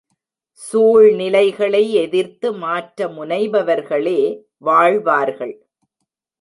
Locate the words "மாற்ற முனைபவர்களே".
2.53-4.19